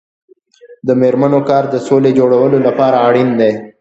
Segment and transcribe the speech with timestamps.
[0.87, 3.51] د میرمنو کار د سولې جوړولو لپاره اړین دی.